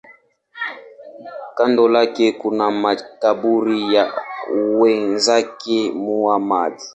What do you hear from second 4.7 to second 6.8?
wenzake Muhammad.